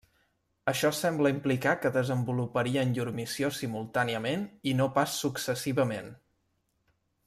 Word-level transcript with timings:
Això 0.69 0.89
sembla 0.99 1.31
implicar 1.33 1.73
que 1.83 1.91
desenvoluparien 1.99 2.97
llur 2.97 3.07
missió 3.21 3.53
simultàniament 3.61 4.49
i 4.73 4.77
no 4.83 4.93
pas 4.99 5.17
successivament. 5.27 6.15